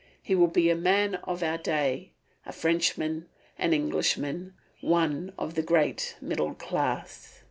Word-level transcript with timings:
He 0.23 0.33
will 0.33 0.47
be 0.47 0.71
a 0.71 0.75
man 0.75 1.13
of 1.25 1.43
our 1.43 1.59
day, 1.59 2.09
a 2.43 2.51
Frenchman, 2.51 3.29
an 3.59 3.71
Englishman, 3.71 4.55
one 4.79 5.31
of 5.37 5.53
the 5.53 5.61
great 5.61 6.17
middle 6.19 6.55
class. 6.55 7.39